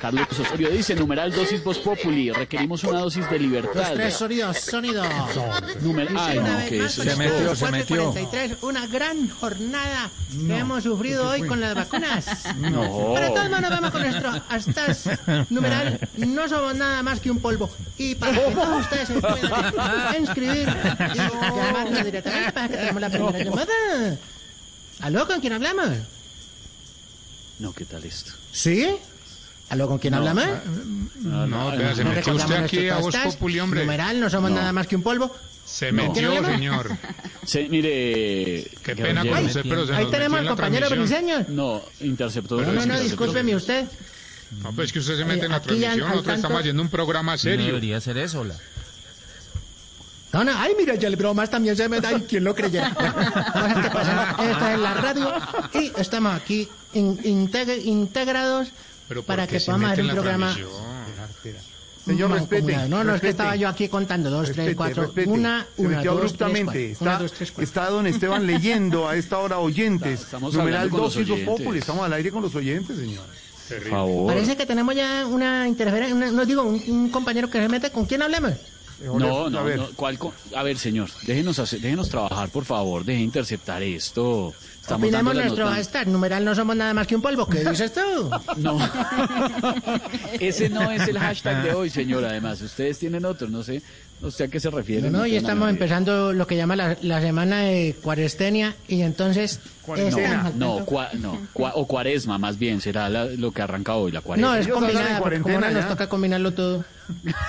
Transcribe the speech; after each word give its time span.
Carlos 0.00 0.26
Osorio 0.38 0.68
dice, 0.70 0.94
numeral 0.94 1.32
dosis 1.32 1.64
Voz 1.64 1.78
Populi, 1.78 2.30
requerimos 2.30 2.84
una 2.84 3.00
dosis 3.00 3.28
de 3.30 3.38
libertad. 3.38 3.92
Tres 3.94 4.14
sonidos, 4.14 4.58
sonidos. 4.58 5.06
Numer- 5.82 6.08
Ay, 6.16 6.38
Una 6.38 6.62
no, 6.62 6.68
que 6.68 6.84
es 6.84 6.98
las 6.98 7.16
todo. 7.16 8.12
4:43, 8.14 8.56
Una 8.62 8.86
gran 8.86 9.28
jornada 9.30 10.10
que 10.46 10.56
hemos 10.56 10.82
sufrido 10.84 11.28
hoy 11.30 11.46
con 11.46 11.60
las 11.60 11.74
vacunas. 11.74 12.26
No. 12.56 13.14
Para 13.14 13.28
todos 13.28 13.48
nos 13.50 13.60
vamos 13.62 13.90
con 13.90 14.02
nuestro 14.02 14.30
hasta 14.48 15.46
numeral. 15.50 15.98
No 16.18 16.48
somos 16.48 16.74
nada 16.76 17.02
más 17.02 17.20
que 17.20 17.30
un 17.30 17.40
polvo. 17.40 17.70
Y 17.96 18.14
para 18.14 18.32
que 18.32 18.50
todos 18.52 18.80
ustedes 18.82 19.08
se 19.08 19.14
puedan 19.20 20.20
inscribir 20.20 20.68
y 20.68 21.16
llamarnos 21.16 22.04
directamente 22.04 22.52
para 22.52 22.68
que 22.68 22.76
tenemos 22.76 23.00
la 23.00 23.10
primera 23.10 23.38
llamada. 23.44 24.16
¿Aló? 25.00 25.26
¿Con 25.26 25.40
quién 25.40 25.52
hablamos? 25.52 25.88
No, 27.60 27.72
¿qué 27.72 27.84
tal 27.84 28.04
esto? 28.04 28.32
¿Sí? 28.52 28.86
¿Aló? 29.70 29.86
¿Con 29.88 29.98
quién 29.98 30.14
hablamos? 30.14 30.44
No, 31.22 31.46
No, 31.46 31.70
vea, 31.76 31.94
se 31.94 32.04
No 32.04 32.10
metió 32.10 32.34
usted 32.34 32.54
aquí 32.56 32.88
a 32.88 32.98
Voz. 32.98 33.14
Populi, 33.16 33.60
hombre. 33.60 33.80
Numeral, 33.80 34.18
no 34.20 34.30
somos 34.30 34.50
No. 34.50 34.56
nada 34.56 34.72
más 34.72 34.86
que 34.86 34.96
un 34.96 35.02
polvo. 35.02 35.34
Se 35.64 35.92
No. 35.92 36.04
metió, 36.04 36.30
¿Quién 36.30 36.44
habla? 36.44 36.48
señor. 36.56 36.90
Sí, 37.44 37.66
mire... 37.70 38.70
Qué 38.82 38.94
pena 38.96 39.24
con 39.24 39.44
usted, 39.46 39.62
pero 39.66 39.86
se 39.86 39.94
Ahí 39.94 40.02
nos 40.04 40.12
tenemos 40.12 40.38
al 40.38 40.44
la 40.44 40.50
compañero. 40.50 40.90
Briseño. 40.90 41.44
No, 41.48 41.82
interceptó. 42.00 42.60
No, 42.60 42.72
no, 42.72 42.84
no, 42.86 43.00
discúlpeme 43.00 43.56
usted. 43.56 43.86
No, 44.62 44.72
pues 44.72 44.86
es 44.88 44.92
que 44.92 44.98
usted 44.98 45.16
se 45.16 45.24
mete 45.24 45.46
en 45.46 45.52
la 45.52 45.56
Eh, 45.58 45.60
ya 45.60 45.64
transmisión. 45.66 45.98
Nosotros 45.98 46.24
tanto- 46.24 46.34
estamos 46.36 46.60
haciendo 46.60 46.82
un 46.82 46.88
programa 46.90 47.32
No 47.32 47.38
serio. 47.38 47.66
debería 47.66 48.00
ser 48.00 48.18
eso, 48.18 48.44
la. 48.44 48.54
No, 50.32 50.44
no, 50.44 50.52
ay, 50.58 50.72
mira, 50.76 50.94
ya 50.96 51.08
el 51.08 51.16
bromas 51.16 51.48
también 51.50 51.74
se 51.74 51.88
me 51.88 52.00
da. 52.02 52.10
Ay, 52.10 52.26
¿quién 52.28 52.44
lo 52.44 52.54
creyera? 52.54 52.90
Bueno, 53.54 53.90
pasan. 53.92 54.50
Esta 54.50 54.74
es 54.74 54.80
la 54.80 54.94
radio 54.94 55.32
y 55.72 55.92
estamos 55.98 56.34
aquí 56.34 56.68
in- 56.92 57.18
integ- 57.22 57.82
integrados 57.84 58.68
Pero 59.08 59.22
¿por 59.22 59.26
para 59.26 59.46
que 59.46 59.58
se 59.60 59.66
podamos 59.66 59.90
hacer 59.92 60.04
un 60.04 60.10
programa. 60.10 60.56
Señor, 62.04 62.30
respete. 62.30 62.74
No, 62.88 63.04
no, 63.04 63.14
es 63.14 63.20
que 63.20 63.26
respete, 63.26 63.28
estaba 63.30 63.56
yo 63.56 63.68
aquí 63.68 63.88
contando. 63.88 64.30
Dos, 64.30 64.44
tres, 64.46 64.56
respete, 64.56 64.76
cuatro. 64.76 65.02
respete. 65.02 65.28
Una, 65.28 65.66
Se 65.76 65.82
una, 65.82 65.96
metió 65.96 66.12
dos, 66.12 66.20
abruptamente. 66.22 66.72
tres, 66.72 66.96
cuatro. 66.98 67.04
está, 67.04 67.04
Una, 67.04 67.18
dos, 67.18 67.32
tres, 67.32 67.52
está 67.58 67.90
don 67.90 68.06
Esteban 68.06 68.46
leyendo 68.46 69.08
a 69.08 69.16
esta 69.16 69.38
hora 69.38 69.58
oyentes. 69.58 70.20
Estamos 70.22 70.54
Numeral 70.54 70.74
hablando 70.84 70.96
con 70.96 71.04
los 71.04 71.14
2 71.14 71.22
y 71.22 71.26
2 71.28 71.30
oyentes. 71.36 71.58
Populi. 71.58 71.78
Estamos 71.80 72.04
al 72.06 72.12
aire 72.14 72.30
con 72.30 72.42
los 72.42 72.54
oyentes, 72.54 72.96
señor. 72.96 73.24
Por 73.68 73.82
favor. 73.90 74.26
Parece 74.32 74.56
que 74.56 74.64
tenemos 74.64 74.94
ya 74.94 75.26
una 75.26 75.68
interferencia. 75.68 76.14
una- 76.14 76.30
no 76.32 76.46
digo, 76.46 76.62
un, 76.62 76.82
un 76.88 77.10
compañero 77.10 77.50
que 77.50 77.58
se 77.60 77.68
mete. 77.68 77.90
¿Con 77.90 78.06
quién 78.06 78.22
hablemos? 78.22 78.52
No, 79.04 79.46
a 79.46 79.50
no, 79.50 79.62
ver. 79.64 79.78
no. 79.78 79.88
¿cuál 79.94 80.18
co- 80.18 80.32
a 80.56 80.62
ver, 80.62 80.78
señor, 80.78 81.10
déjenos, 81.26 81.58
hacer- 81.58 81.80
déjenos 81.80 82.08
trabajar, 82.08 82.48
por 82.48 82.64
favor. 82.64 83.04
Deje 83.04 83.20
interceptar 83.20 83.82
esto. 83.82 84.54
Estamos 84.88 85.04
Opinemos 85.06 85.34
dando 85.34 85.34
las 85.34 85.46
nuestro 85.58 85.68
hashtag. 85.68 86.08
Numeral 86.08 86.44
no 86.46 86.54
somos 86.54 86.74
nada 86.74 86.94
más 86.94 87.06
que 87.06 87.14
un 87.14 87.20
polvo. 87.20 87.46
¿Qué 87.46 87.62
dices 87.62 87.92
tú? 87.92 88.30
No. 88.56 88.78
Ese 90.40 90.68
no 90.70 90.90
es 90.90 91.06
el 91.08 91.18
hashtag 91.18 91.62
de 91.62 91.72
hoy, 91.72 91.90
señor. 91.90 92.24
Además, 92.24 92.60
ustedes 92.62 92.98
tienen 92.98 93.24
otro. 93.26 93.48
No 93.48 93.62
sé, 93.62 93.82
no 94.22 94.30
sé 94.30 94.44
a 94.44 94.48
qué 94.48 94.58
se 94.60 94.70
refieren. 94.70 95.12
No, 95.12 95.26
y 95.26 95.36
estamos 95.36 95.68
empezando 95.68 96.32
lo 96.32 96.46
que 96.46 96.56
llama 96.56 96.74
la, 96.74 96.96
la 97.02 97.20
semana 97.20 97.60
de 97.60 97.96
cuarestenia 98.02 98.74
y 98.88 99.02
entonces 99.02 99.60
Cuarentena. 99.82 100.46
al 100.46 100.58
No, 100.58 100.86
cua- 100.86 101.12
no 101.14 101.38
cua- 101.54 101.72
o 101.74 101.86
cuaresma, 101.86 102.38
más 102.38 102.58
bien, 102.58 102.80
será 102.80 103.08
la- 103.10 103.26
lo 103.26 103.52
que 103.52 103.60
arranca 103.62 103.94
hoy, 103.94 104.10
la 104.12 104.22
cuaresma. 104.22 104.48
No, 104.52 104.54
es 104.56 104.68
combinada, 104.68 105.18
porque 105.20 105.40
como 105.40 105.54
ahora 105.56 105.70
nos 105.70 105.86
toca 105.88 106.08
combinarlo 106.08 106.52
todo. 106.54 106.84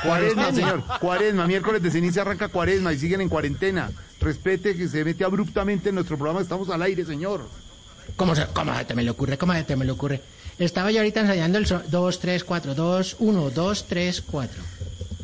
Cuaresma, 0.04 0.52
señor. 0.54 0.84
Cuaresma. 1.00 1.48
Miércoles 1.48 1.82
de 1.82 1.90
ceniza 1.92 2.22
arranca 2.22 2.50
cuaresma 2.50 2.92
y 2.94 2.98
siguen 3.00 3.22
en 3.22 3.30
cuarentena. 3.30 3.90
Respete 4.20 4.76
que 4.76 4.88
se 4.88 5.04
mete 5.06 5.24
abruptamente 5.24 5.90
en 5.90 5.96
nuestro 5.96 6.18
programa. 6.18 6.42
Estamos 6.42 6.70
al 6.70 6.82
aire, 6.82 7.06
señor. 7.06 7.48
¿Cómo 8.16 8.36
se, 8.36 8.46
cómo 8.48 8.76
se 8.76 8.86
te 8.86 8.96
me 8.96 9.04
le 9.04 9.12
ocurre? 9.12 9.38
¿Cómo 9.38 9.54
se 9.54 9.64
te 9.64 9.76
me 9.76 9.86
le 9.86 9.92
ocurre? 9.92 10.22
Estaba 10.58 10.92
yo 10.92 11.00
ahorita 11.00 11.22
ensayando 11.22 11.58
el 11.58 11.66
2, 11.66 12.20
3, 12.20 12.44
4, 12.44 12.76
2, 12.76 13.16
1, 13.20 13.50
2, 13.50 13.86
3, 13.86 14.22
4. 14.22 14.64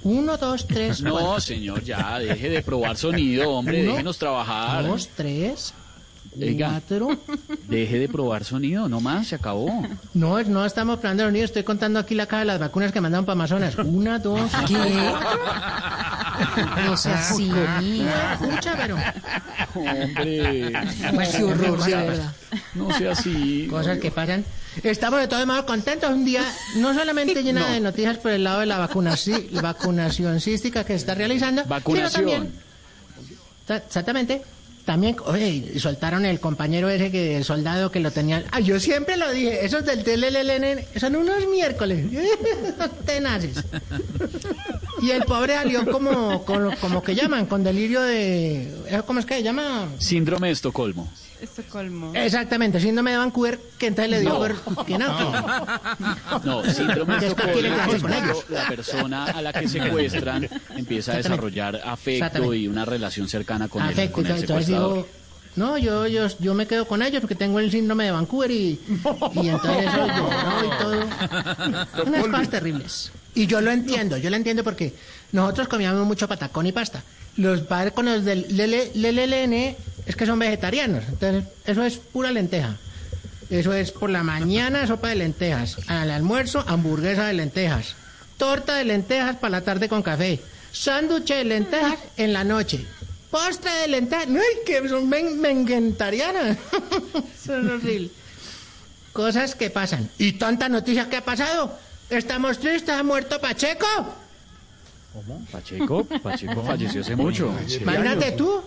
1, 0.03 0.37
2, 0.37 0.67
3, 0.67 1.01
4. 1.01 1.19
No, 1.19 1.39
señor, 1.41 1.83
ya, 1.83 2.19
deje 2.19 2.49
de 2.49 2.61
probar 2.61 2.95
sonido, 2.95 3.49
hombre, 3.49 3.81
Uno, 3.81 3.91
déjenos 3.91 4.17
trabajar. 4.17 4.85
2, 4.85 5.09
3, 5.15 5.73
Oiga. 6.39 6.81
4. 6.87 7.19
Deje 7.67 7.99
de 7.99 8.07
probar 8.07 8.43
sonido, 8.43 8.87
no 8.87 9.01
más, 9.01 9.27
se 9.27 9.35
acabó. 9.35 9.67
No, 10.13 10.41
no 10.43 10.65
estamos 10.65 10.99
probando 10.99 11.23
los 11.23 11.33
niños. 11.33 11.45
Estoy 11.45 11.63
contando 11.63 11.99
aquí 11.99 12.13
la 12.13 12.27
caja 12.27 12.41
de 12.41 12.45
las 12.45 12.59
vacunas 12.59 12.91
que 12.91 13.01
mandaron 13.01 13.25
para 13.25 13.33
Amazonas. 13.33 13.75
Una, 13.77 14.19
dos, 14.19 14.51
¿qué? 14.67 14.75
No 16.85 16.97
sea 16.97 17.19
así. 17.19 17.51
Escucha, 18.33 18.75
pero. 18.77 18.95
Hombre, 19.75 20.71
Pues 21.13 21.29
qué 21.35 21.43
horror, 21.43 21.83
de 21.83 21.95
verdad. 21.95 22.33
no 22.73 22.97
sea 22.97 23.11
así. 23.11 23.67
Cosas 23.69 23.97
que 23.99 24.11
pasan. 24.11 24.43
Estamos 24.83 25.19
de 25.21 25.27
todos 25.27 25.45
modos 25.47 25.63
contentos. 25.65 26.09
Un 26.09 26.25
día 26.25 26.43
no 26.75 26.93
solamente 26.93 27.41
llena 27.43 27.69
de 27.71 27.79
noticias 27.79 28.17
por 28.17 28.31
el 28.31 28.43
lado 28.43 28.59
de 28.59 28.65
la 28.65 28.77
vacunación, 28.77 29.45
la 29.51 29.61
vacunación 29.61 30.39
cística 30.41 30.83
que 30.83 30.93
se 30.93 30.97
está 30.97 31.15
realizando, 31.15 31.61
sino 31.63 31.69
Vacunación. 31.75 32.11
también, 32.25 32.53
exactamente, 33.87 34.41
también, 34.85 35.15
oye, 35.25 35.47
y 35.73 35.79
soltaron 35.79 36.25
el 36.25 36.39
compañero 36.39 36.89
ese 36.89 37.09
que, 37.09 37.37
el 37.37 37.43
soldado 37.45 37.89
que 37.89 37.99
lo 38.01 38.11
tenía. 38.11 38.43
Ah, 38.51 38.59
yo 38.59 38.79
siempre 38.79 39.17
lo 39.17 39.31
dije, 39.31 39.65
esos 39.65 39.83
del 39.85 40.03
TLLN 40.03 40.99
son 40.99 41.15
unos 41.15 41.47
miércoles, 41.47 42.05
tenaces. 43.05 43.63
Y 45.05 45.11
el 45.11 45.23
pobre 45.23 45.53
salió 45.55 45.85
como, 45.91 46.43
como, 46.45 46.75
como 46.77 47.03
que 47.03 47.13
llaman, 47.15 47.45
con 47.45 47.63
delirio 47.63 48.01
de, 48.01 48.73
¿cómo 49.05 49.19
es 49.19 49.25
que 49.25 49.35
se 49.35 49.43
llama? 49.43 49.87
Síndrome 49.99 50.47
de 50.47 50.53
Estocolmo. 50.53 51.09
Estocolmo. 51.41 52.11
Exactamente, 52.15 52.79
síndrome 52.79 53.11
de 53.11 53.17
Vancouver, 53.17 53.59
que 53.77 53.87
entonces 53.87 54.09
le 54.09 54.21
dio 54.21 54.37
por, 54.37 54.85
que 54.85 54.97
no, 54.97 55.17
que- 55.17 56.47
No, 56.47 56.63
síndrome 56.73 57.13
de 57.15 57.19
¿Qué 57.19 57.27
Estocolmo 57.27 57.75
con 58.01 58.11
la 58.55 58.67
persona 58.67 59.25
a 59.25 59.41
la 59.41 59.53
que 59.53 59.67
secuestran 59.67 60.49
empieza 60.75 61.11
a 61.13 61.17
desarrollar 61.17 61.81
afecto 61.85 62.53
y 62.53 62.67
una 62.67 62.85
relación 62.85 63.27
cercana 63.27 63.67
con 63.67 63.83
el, 63.83 63.89
afecto. 63.89 64.13
con 64.15 64.25
el 64.27 64.39
secuestrador. 64.39 64.93
digo, 64.93 65.07
no, 65.55 65.77
yo, 65.77 66.07
yo, 66.07 66.27
yo 66.39 66.53
me 66.53 66.67
quedo 66.67 66.85
con 66.87 67.01
ellos 67.01 67.21
porque 67.21 67.35
tengo 67.35 67.59
el 67.59 67.69
síndrome 67.71 68.05
de 68.05 68.11
Vancouver 68.11 68.51
y, 68.51 68.79
y 69.33 69.47
entonces 69.49 69.85
eso 69.87 70.07
lloró 70.07 70.65
y 70.65 70.79
todo. 70.81 72.05
Unas 72.07 72.23
cosas 72.27 72.49
terribles. 72.49 73.11
Y 73.35 73.47
yo 73.47 73.61
lo 73.61 73.71
entiendo, 73.71 74.17
yo 74.17 74.29
lo 74.29 74.37
entiendo 74.37 74.63
porque 74.63 74.93
nosotros 75.33 75.67
comíamos 75.67 76.05
mucho 76.07 76.27
patacón 76.27 76.65
y 76.65 76.71
pasta. 76.71 77.03
Los 77.37 77.61
padres 77.61 77.91
con 77.91 78.05
los 78.05 78.23
del 78.23 78.45
LLN 78.95 79.75
es 80.05 80.15
que 80.15 80.25
son 80.25 80.39
vegetarianos, 80.39 81.03
entonces 81.09 81.43
eso 81.65 81.83
es 81.83 81.97
pura 81.97 82.31
lenteja. 82.31 82.77
Eso 83.49 83.73
es 83.73 83.91
por 83.91 84.09
la 84.09 84.23
mañana 84.23 84.87
sopa 84.87 85.09
de 85.09 85.15
lentejas, 85.15 85.77
al 85.87 86.09
almuerzo 86.09 86.63
hamburguesa 86.65 87.27
de 87.27 87.33
lentejas, 87.33 87.95
torta 88.37 88.75
de 88.75 88.85
lentejas 88.85 89.35
para 89.35 89.51
la 89.51 89.61
tarde 89.61 89.87
con 89.87 90.01
café, 90.01 90.39
sándwich 90.71 91.27
de 91.27 91.43
lentejas 91.43 91.99
en 92.17 92.33
la 92.33 92.43
noche, 92.43 92.85
postre 93.29 93.71
de 93.81 93.87
lentejas, 93.89 94.27
¡ay, 94.29 94.63
que 94.65 94.87
son 94.89 95.07
men 95.09 95.39
menguentarianas! 95.41 96.57
son 97.45 97.69
horribles. 97.69 98.11
Cosas 99.13 99.55
que 99.55 99.69
pasan. 99.69 100.09
Y 100.17 100.33
tanta 100.33 100.67
noticia 100.67 101.09
que 101.09 101.17
ha 101.17 101.23
pasado. 101.23 101.77
Estamos 102.09 102.59
tristes, 102.59 102.89
ha 102.95 103.03
muerto 103.03 103.39
Pacheco. 103.39 104.15
Pacheco, 105.51 106.03
Pacheco 106.03 106.63
falleció 106.63 107.01
hace 107.01 107.15
mucho. 107.15 107.53
Imagínate 107.81 108.31
tú. 108.33 108.61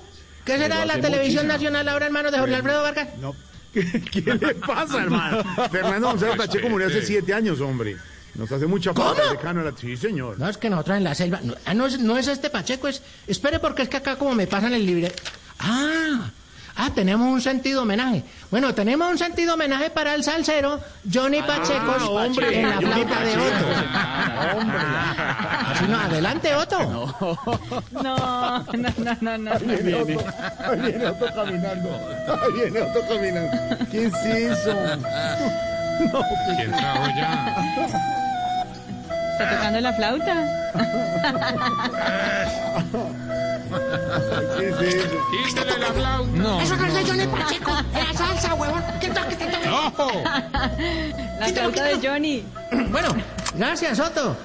¿Qué 0.44 0.56
será 0.56 0.80
de 0.80 0.86
la 0.86 0.94
televisión 0.94 1.46
muchísimo. 1.46 1.52
nacional 1.52 1.88
ahora, 1.88 2.06
hermano 2.06 2.30
de 2.30 2.38
Jorge 2.38 2.54
Alfredo 2.54 2.82
Vargas? 2.82 3.08
No. 3.20 3.36
¿Qué, 3.72 4.02
qué 4.02 4.34
le 4.34 4.54
pasa, 4.54 5.02
hermano? 5.02 5.44
Fernando 5.70 6.08
González 6.08 6.36
Pacheco 6.36 6.70
murió 6.70 6.88
hace 6.88 7.02
siete 7.04 7.34
años, 7.34 7.60
hombre. 7.60 7.98
Nos 8.34 8.50
hace 8.50 8.66
mucha 8.66 8.94
falta 8.94 9.30
decano 9.30 9.62
de 9.62 9.72
la... 9.72 9.76
Sí, 9.76 9.96
señor. 9.96 10.38
No, 10.38 10.48
es 10.48 10.56
que 10.56 10.70
nosotros 10.70 10.96
en 10.96 11.04
la 11.04 11.14
selva. 11.14 11.40
No, 11.42 11.54
ah, 11.64 11.74
no, 11.74 11.86
es, 11.86 11.98
no 11.98 12.16
es 12.16 12.28
este 12.28 12.50
Pacheco, 12.50 12.88
es. 12.88 13.02
Espere, 13.26 13.58
porque 13.58 13.82
es 13.82 13.88
que 13.88 13.98
acá 13.98 14.16
como 14.16 14.34
me 14.34 14.46
pasan 14.46 14.72
el 14.72 14.86
libre. 14.86 15.12
Ah, 15.58 15.97
ah, 16.78 16.90
tenemos 16.94 17.28
un 17.28 17.40
sentido 17.40 17.82
homenaje. 17.82 18.22
Bueno, 18.50 18.74
tenemos 18.74 19.10
un 19.10 19.18
sentido 19.18 19.54
homenaje 19.54 19.90
para 19.90 20.14
el 20.14 20.24
salsero 20.24 20.80
Johnny 21.12 21.42
Pacheco 21.42 21.96
hombre, 22.08 22.60
en 22.60 22.70
la 22.70 22.78
flauta 22.78 23.20
de. 23.20 23.36
Otto. 23.36 23.66
Así 25.66 25.84
no, 25.88 25.98
adelante, 26.00 26.54
Otto. 26.54 26.78
No, 27.90 28.00
no, 28.02 28.64
no, 28.72 29.16
no, 29.20 29.38
no. 29.38 29.52
Ahí 29.52 29.66
viene 29.66 29.94
Otto, 29.94 30.24
ahí 30.64 30.80
viene 30.80 31.06
Otto 31.06 31.26
caminando. 31.34 32.00
Ahí 32.28 32.52
viene 32.54 32.80
Otto 32.80 33.00
caminando. 33.08 33.86
¿Qué 33.90 34.06
es 34.06 34.14
eso? 34.14 34.74
No, 36.12 36.22
¿Quién 36.56 36.70
trajo 36.70 37.06
ya? 37.16 37.30
¿Está 39.32 39.50
tocando 39.50 39.80
la 39.80 39.92
flauta? 39.92 40.34
¿qué 44.58 44.68
es 44.68 44.94
eso? 44.94 45.08
Quítale 45.46 45.78
la 45.78 45.86
flauta. 45.92 46.30
No, 46.38 46.60
Eso 46.60 46.76
no 46.76 46.86
es 46.86 46.94
de 46.94 47.04
Johnny 47.04 47.26
Pacheco, 47.26 47.72
era 47.94 48.12
salsa, 48.14 48.54
huevón. 48.54 48.82
¿Qué 49.00 49.08
tal, 49.08 49.28
qué 49.28 49.36
tal? 49.36 49.50
¡No! 49.64 49.92
La 51.40 51.46
flauta 51.48 51.84
de 51.84 52.08
Johnny. 52.08 52.44
Bueno, 52.90 53.14
gracias, 53.54 53.98
Otto. 54.00 54.36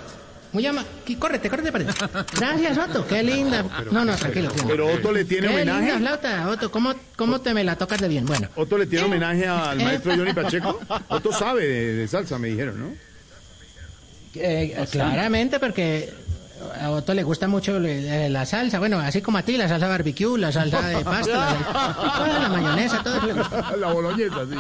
Muy 0.52 0.64
ama... 0.68 0.86
Córrete, 1.18 1.50
córrete, 1.50 1.72
para 1.72 1.84
allá. 1.86 2.26
Gracias, 2.38 2.78
Otto. 2.78 3.08
Qué 3.08 3.24
linda. 3.24 3.66
No, 3.92 4.06
no, 4.06 4.16
tranquilo. 4.16 4.52
Pero 4.68 4.86
Otto 4.88 5.12
le 5.12 5.26
tiene 5.26 5.48
Qué 5.48 5.58
linda 5.58 5.78
homenaje. 5.78 5.98
flauta, 5.98 6.50
Otto. 6.50 6.72
¿Cómo, 6.72 6.94
¿Cómo 7.16 7.42
te 7.42 7.56
me 7.56 7.64
la 7.64 7.76
tocas 7.76 8.00
de 8.00 8.08
bien? 8.08 8.26
Bueno. 8.26 8.48
Otto 8.56 8.78
le 8.78 8.86
tiene 8.86 9.06
homenaje 9.06 9.48
al 9.48 9.82
Eh. 9.82 9.84
maestro 9.84 10.16
Johnny 10.16 10.32
Pacheco. 10.34 10.80
Otto 11.08 11.32
sabe 11.34 11.66
de, 11.68 11.94
de 11.96 12.08
salsa, 12.08 12.38
me 12.38 12.50
dijeron, 12.50 12.80
¿no? 12.80 12.94
Eh, 14.36 14.76
claramente, 14.92 15.60
porque 15.60 16.12
a 16.80 16.92
Otto 16.92 17.14
le 17.14 17.24
gusta 17.24 17.48
mucho 17.48 17.80
le- 17.80 18.26
eh, 18.26 18.30
la 18.30 18.46
salsa. 18.46 18.80
Bueno, 18.80 19.00
así 19.00 19.22
como 19.22 19.38
a 19.38 19.44
ti, 19.44 19.58
la 19.58 19.68
salsa 19.68 19.88
barbecue, 19.88 20.38
la 20.40 20.52
salsa 20.52 20.82
de 20.82 20.96
pasta, 21.04 21.34
la, 21.34 22.14
toda 22.18 22.40
la 22.40 22.50
mayonesa, 22.50 23.04
todo 23.04 23.18
eso 23.18 23.28
le 23.28 23.34
gusta. 23.34 23.76
La 23.80 23.92
boloñesa, 23.92 24.46
sí. 24.50 24.58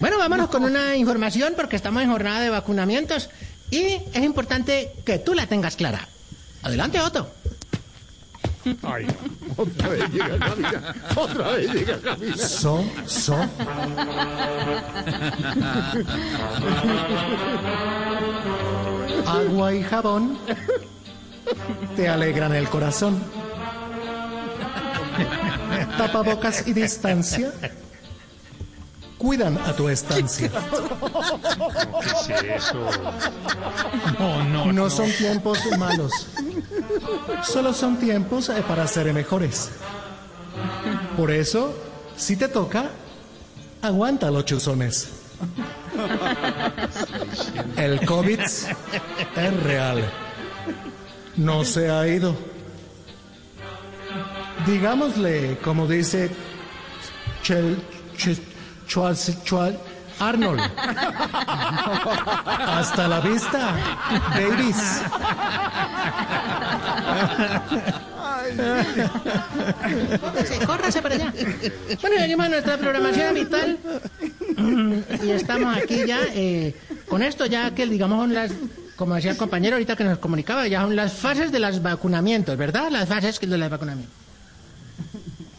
Bueno, 0.00 0.18
vámonos 0.18 0.48
con 0.50 0.64
una 0.64 0.96
información 0.96 1.54
porque 1.56 1.76
estamos 1.76 2.02
en 2.02 2.10
jornada 2.10 2.40
de 2.40 2.50
vacunamientos 2.50 3.30
y 3.70 3.98
es 4.12 4.22
importante 4.22 4.92
que 5.04 5.18
tú 5.18 5.34
la 5.34 5.46
tengas 5.46 5.76
clara. 5.76 6.06
Adelante, 6.62 7.00
Otto. 7.00 7.28
Ay, 8.84 9.04
otra 9.56 9.88
vez 9.88 10.08
llega 10.10 10.38
Camila. 10.38 10.94
Otra 11.16 11.50
vez 11.50 11.72
llega 11.74 11.98
Camila. 11.98 12.36
So, 12.36 12.84
so. 13.06 13.36
Agua 19.26 19.74
y 19.74 19.82
jabón 19.82 20.38
te 21.96 22.08
alegran 22.08 22.54
el 22.54 22.68
corazón. 22.68 23.22
Tapabocas 25.98 26.66
y 26.66 26.72
distancia 26.72 27.52
cuidan 29.22 29.56
a 29.58 29.72
tu 29.72 29.88
estancia. 29.88 30.50
¿Qué 32.26 32.34
es 32.34 32.68
eso? 32.68 32.88
No, 34.18 34.44
no, 34.44 34.72
No 34.72 34.90
son 34.90 35.08
tiempos 35.12 35.58
malos, 35.78 36.26
solo 37.44 37.72
son 37.72 37.98
tiempos 37.98 38.48
eh, 38.48 38.64
para 38.66 38.86
ser 38.88 39.12
mejores. 39.14 39.70
Por 41.16 41.30
eso, 41.30 41.72
si 42.16 42.36
te 42.36 42.48
toca, 42.48 42.90
aguanta 43.80 44.28
los 44.30 44.44
chuzones. 44.44 45.08
El 47.76 48.04
COVID 48.06 48.40
es 48.40 48.68
real. 49.64 50.04
No 51.36 51.64
se 51.64 51.90
ha 51.90 52.06
ido. 52.06 52.34
Digámosle, 54.66 55.58
como 55.64 55.86
dice 55.86 56.30
Chel, 57.42 57.82
Ch- 58.16 58.40
Schwarz- 58.88 59.34
Schwar- 59.44 59.76
Arnold. 60.20 60.60
Hasta 62.68 63.08
la 63.08 63.20
vista, 63.20 63.74
babies. 64.34 65.02
Córrase, 70.20 70.66
córrase 70.66 71.02
para 71.02 71.14
allá. 71.14 71.32
Bueno, 72.00 72.16
seguimos 72.18 72.48
nuestra 72.50 72.78
programación 72.78 73.26
habitual. 73.28 73.78
Y 75.22 75.30
estamos 75.30 75.76
aquí 75.76 76.04
ya, 76.06 76.20
eh, 76.34 76.74
con 77.12 77.22
esto 77.22 77.44
ya 77.44 77.74
que 77.74 77.86
digamos 77.86 78.18
son 78.20 78.32
las, 78.32 78.50
como 78.96 79.14
decía 79.14 79.32
el 79.32 79.36
compañero 79.36 79.76
ahorita 79.76 79.96
que 79.96 80.04
nos 80.04 80.16
comunicaba, 80.16 80.66
ya 80.66 80.80
son 80.80 80.96
las 80.96 81.12
fases 81.12 81.52
de 81.52 81.58
los 81.58 81.82
vacunamientos, 81.82 82.56
¿verdad? 82.56 82.90
Las 82.90 83.06
fases 83.06 83.38
de 83.38 83.58
los 83.58 83.68
vacunamientos. 83.68 84.14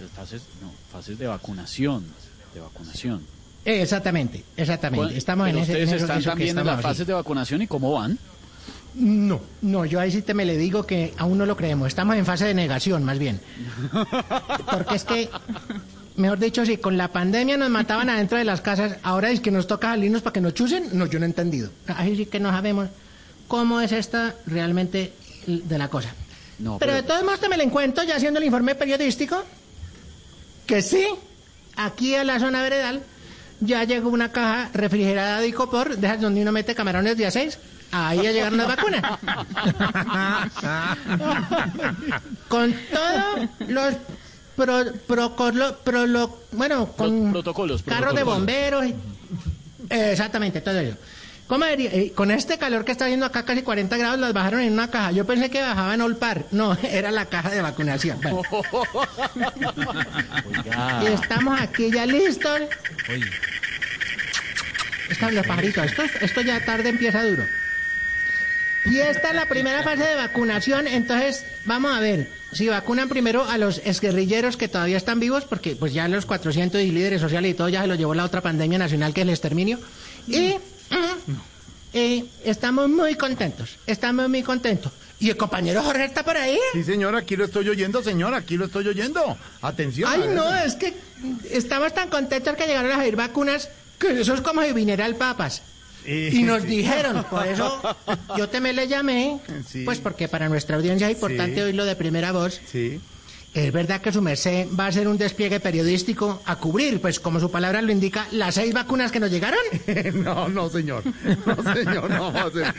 Las 0.01 0.09
Fases, 0.09 0.41
no, 0.63 0.71
fases 0.91 1.19
de 1.19 1.27
vacunación. 1.27 2.05
De 2.55 2.59
vacunación. 2.59 3.21
Eh, 3.65 3.83
exactamente, 3.83 4.43
exactamente. 4.57 5.15
Estamos 5.15 5.47
en 5.47 5.57
ese 5.59 5.71
ustedes 5.73 5.89
en 5.89 5.95
eso- 5.95 6.05
están 6.05 6.23
también 6.23 6.57
en 6.57 6.65
las 6.65 6.81
fases 6.81 7.05
de 7.05 7.13
vacunación 7.13 7.61
y 7.61 7.67
cómo 7.67 7.91
van. 7.91 8.17
No, 8.95 9.39
no, 9.61 9.85
yo 9.85 9.99
ahí 9.99 10.11
sí 10.11 10.23
te 10.23 10.33
me 10.33 10.45
le 10.45 10.57
digo 10.57 10.87
que 10.87 11.13
aún 11.19 11.37
no 11.37 11.45
lo 11.45 11.55
creemos. 11.55 11.87
Estamos 11.87 12.15
en 12.15 12.25
fase 12.25 12.45
de 12.45 12.55
negación, 12.55 13.03
más 13.03 13.19
bien. 13.19 13.39
Porque 14.71 14.95
es 14.95 15.03
que, 15.03 15.29
mejor 16.15 16.39
dicho, 16.39 16.65
si 16.65 16.77
con 16.77 16.97
la 16.97 17.09
pandemia 17.09 17.57
nos 17.57 17.69
mataban 17.69 18.09
adentro 18.09 18.37
de 18.37 18.43
las 18.43 18.61
casas, 18.61 18.97
ahora 19.03 19.31
es 19.31 19.39
que 19.39 19.51
nos 19.51 19.67
toca 19.67 19.89
salirnos 19.89 20.21
para 20.21 20.33
que 20.33 20.41
nos 20.41 20.53
chusen. 20.53 20.89
No, 20.93 21.05
yo 21.05 21.19
no 21.19 21.25
he 21.25 21.29
entendido. 21.29 21.69
Ahí 21.87 22.15
sí 22.15 22.25
que 22.25 22.39
no 22.39 22.51
sabemos 22.51 22.89
cómo 23.47 23.81
es 23.81 23.91
esta 23.91 24.35
realmente 24.45 25.13
de 25.47 25.77
la 25.77 25.89
cosa. 25.89 26.09
No, 26.59 26.77
pero, 26.79 26.91
pero- 26.93 27.01
de 27.01 27.07
todos 27.07 27.23
modos 27.23 27.39
te 27.39 27.49
me 27.49 27.57
lo 27.57 27.63
encuentro 27.63 28.03
ya 28.03 28.15
haciendo 28.15 28.39
el 28.39 28.45
informe 28.45 28.75
periodístico 28.75 29.43
que 30.65 30.81
sí, 30.81 31.05
aquí 31.75 32.15
a 32.15 32.23
la 32.23 32.39
zona 32.39 32.61
veredal 32.61 33.01
ya 33.59 33.83
llegó 33.83 34.09
una 34.09 34.31
caja 34.31 34.69
refrigerada 34.73 35.39
de 35.39 35.47
Icopor, 35.47 35.97
de 35.97 36.07
esas 36.07 36.21
donde 36.21 36.41
uno 36.41 36.51
mete 36.51 36.75
camarones 36.75 37.17
de 37.17 37.25
a 37.25 37.31
seis. 37.31 37.57
Ahí 37.91 38.21
ya 38.23 38.31
llegaron 38.31 38.57
las 38.57 38.67
vacunas. 38.67 39.03
con 42.47 42.73
todos 42.91 43.49
los 43.67 43.93
pro, 44.55 44.83
procolo- 45.07 45.75
prolo- 45.83 46.35
bueno, 46.51 46.87
con 46.93 47.31
protocolos, 47.31 47.83
carros 47.83 48.15
de 48.15 48.23
bomberos. 48.23 48.85
y- 48.85 48.95
Eh, 49.89 50.11
exactamente, 50.11 50.61
todo 50.61 50.79
ello. 50.79 50.95
¿Cómo 51.47 51.65
diría? 51.65 51.89
Eh, 51.91 52.13
con 52.15 52.31
este 52.31 52.57
calor 52.57 52.85
que 52.85 52.93
está 52.93 53.03
haciendo 53.05 53.25
acá, 53.25 53.43
casi 53.43 53.61
40 53.63 53.97
grados, 53.97 54.17
las 54.17 54.31
bajaron 54.33 54.61
en 54.61 54.71
una 54.73 54.89
caja. 54.89 55.11
Yo 55.11 55.25
pensé 55.25 55.49
que 55.51 55.61
bajaban 55.61 55.99
Olpar. 56.01 56.45
No, 56.51 56.73
era 56.83 57.11
la 57.11 57.25
caja 57.25 57.49
de 57.49 57.61
vacunación. 57.61 58.19
Bueno, 58.21 58.41
y 61.03 61.07
estamos 61.07 61.59
aquí 61.59 61.91
ya 61.91 62.05
listos. 62.05 62.61
Están 65.09 65.35
los 65.35 65.45
pajaritos. 65.45 65.85
Esto, 65.85 66.03
esto 66.21 66.41
ya 66.41 66.63
tarde 66.65 66.89
empieza 66.89 67.23
duro. 67.23 67.45
Y 68.85 68.99
esta 68.99 69.29
es 69.29 69.35
la 69.35 69.45
primera 69.47 69.83
fase 69.83 70.03
de 70.05 70.15
vacunación. 70.15 70.87
Entonces, 70.87 71.45
vamos 71.65 71.95
a 71.95 71.99
ver 71.99 72.27
si 72.53 72.67
vacunan 72.67 73.09
primero 73.09 73.43
a 73.43 73.57
los 73.57 73.79
exguerrilleros 73.83 74.57
que 74.57 74.67
todavía 74.67 74.97
están 74.97 75.19
vivos, 75.19 75.45
porque 75.45 75.75
pues 75.75 75.93
ya 75.93 76.07
los 76.07 76.25
400 76.25 76.81
y 76.81 76.91
líderes 76.91 77.21
sociales 77.21 77.51
y 77.51 77.53
todo 77.53 77.69
ya 77.69 77.81
se 77.81 77.87
lo 77.87 77.95
llevó 77.95 78.13
la 78.13 78.25
otra 78.25 78.41
pandemia 78.41 78.77
nacional 78.77 79.13
que 79.13 79.21
es 79.21 79.27
el 79.27 79.29
exterminio. 79.31 79.79
Y 80.27 80.55
mm, 80.89 81.33
eh, 81.93 82.25
estamos 82.43 82.89
muy 82.89 83.15
contentos. 83.15 83.77
Estamos 83.85 84.29
muy 84.29 84.43
contentos. 84.43 84.91
¿Y 85.19 85.29
el 85.29 85.37
compañero 85.37 85.81
Jorge 85.81 86.05
está 86.05 86.23
por 86.23 86.35
ahí? 86.35 86.59
Sí, 86.73 86.83
señor, 86.83 87.15
aquí 87.15 87.35
lo 87.35 87.45
estoy 87.45 87.69
oyendo, 87.69 88.03
señor, 88.03 88.33
aquí 88.33 88.57
lo 88.57 88.65
estoy 88.65 88.87
oyendo. 88.87 89.37
Atención. 89.61 90.09
Ay, 90.11 90.29
no, 90.33 90.53
es 90.53 90.75
que 90.75 90.93
estamos 91.49 91.93
tan 91.93 92.09
contentos 92.09 92.55
que 92.57 92.67
llegaron 92.67 92.91
a 92.91 92.95
salir 92.95 93.15
vacunas 93.15 93.69
que 93.99 94.19
eso 94.19 94.33
es 94.33 94.41
como 94.41 94.61
si 94.63 94.73
viniera 94.73 95.05
el 95.05 95.15
Papas. 95.15 95.61
Y- 96.05 96.39
Y 96.39 96.43
nos 96.43 96.63
dijeron, 96.63 97.23
por 97.29 97.47
eso 97.47 97.81
yo 98.37 98.49
te 98.49 98.59
me 98.59 98.73
le 98.73 98.87
llamé, 98.87 99.39
Sí. 99.67 99.83
pues 99.85 99.99
porque 99.99 100.27
para 100.27 100.49
nuestra 100.49 100.75
audiencia 100.75 101.09
es 101.09 101.15
importante 101.15 101.55
Sí. 101.55 101.61
oírlo 101.61 101.85
de 101.85 101.95
primera 101.95 102.31
voz. 102.31 102.59
Sí. 102.71 102.99
Es 103.53 103.71
verdad 103.71 104.01
que 104.01 104.11
su 104.11 104.19
merced 104.19 104.67
va 104.77 104.85
a 104.85 104.87
hacer 104.87 105.07
un 105.07 105.15
despliegue 105.15 105.59
periodístico 105.59 106.41
a 106.45 106.55
cubrir, 106.55 106.99
pues 106.99 107.19
como 107.19 107.39
su 107.39 107.51
palabra 107.51 107.83
lo 107.83 107.91
indica, 107.91 108.25
las 108.31 108.55
seis 108.55 108.73
vacunas 108.73 109.11
que 109.11 109.19
nos 109.19 109.29
llegaron. 109.29 109.59
No, 110.23 110.47
no, 110.47 110.69
señor. 110.69 111.03
No, 111.45 111.73
señor, 111.73 112.09
no 112.09 112.31
vamos 112.31 112.41
a 112.41 112.45
hacer 112.47 112.73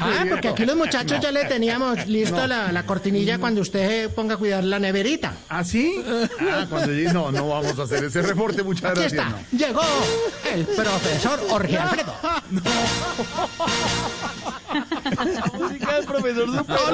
Ah, 0.00 0.24
porque 0.28 0.48
aquí 0.48 0.64
los 0.64 0.76
muchachos 0.76 1.18
ya 1.20 1.32
le 1.32 1.44
teníamos 1.46 2.06
listo 2.06 2.46
la, 2.46 2.70
la 2.70 2.84
cortinilla 2.86 3.38
cuando 3.38 3.62
usted 3.62 4.10
ponga 4.10 4.34
a 4.34 4.36
cuidar 4.36 4.62
la 4.64 4.78
neverita. 4.78 5.34
¿Ah, 5.48 5.64
sí? 5.64 6.02
Ah, 6.40 6.66
cuando 6.68 6.92
llegue- 6.92 7.12
No, 7.12 7.32
no 7.32 7.48
vamos 7.48 7.76
a 7.78 7.82
hacer 7.82 8.04
ese 8.04 8.22
reporte, 8.22 8.62
muchas 8.62 8.90
Aquí 8.92 9.00
gracias. 9.00 9.24
está, 9.24 9.30
no. 9.50 9.58
llegó 9.58 9.82
el 10.54 10.64
profesor 10.66 11.40
Jorge 11.48 11.78
Alfredo. 11.78 12.14
música 15.58 15.94
del 15.96 16.04
profesor 16.06 16.64
¡A 16.68 16.90